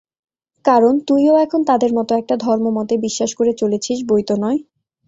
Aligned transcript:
কারণ 0.65 0.93
তুইও 1.07 1.35
এখন 1.37 1.61
তাদের 1.63 1.91
মত 1.93 2.09
একটা 2.13 2.35
ধর্মমতে 2.37 2.95
বিশ্বাস 2.97 3.31
করে 3.35 3.51
চলেছিস 3.53 3.97
বৈ 4.09 4.21
তো 4.23 4.35
নয়। 4.43 4.59